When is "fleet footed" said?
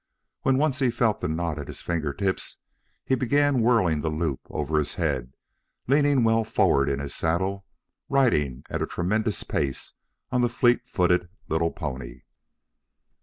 10.49-11.29